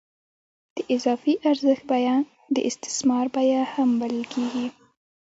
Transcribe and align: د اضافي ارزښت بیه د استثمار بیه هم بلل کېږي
د 0.75 0.77
اضافي 0.95 1.33
ارزښت 1.49 1.83
بیه 1.89 2.15
د 2.55 2.57
استثمار 2.69 3.25
بیه 3.35 3.61
هم 3.73 3.89
بلل 3.99 4.23
کېږي 4.33 4.67